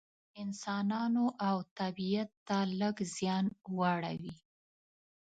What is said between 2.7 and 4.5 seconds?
لږ زیان واړوي.